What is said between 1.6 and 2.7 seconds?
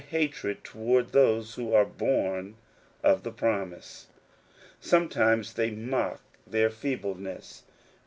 are bom